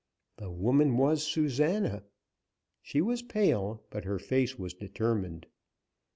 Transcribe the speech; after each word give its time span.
The 0.37 0.49
woman 0.49 0.97
was 0.97 1.21
Susana. 1.21 2.01
She 2.81 3.01
was 3.01 3.21
pale, 3.21 3.83
but 3.91 4.03
her 4.03 4.17
face 4.17 4.57
was 4.57 4.73
determined. 4.73 5.45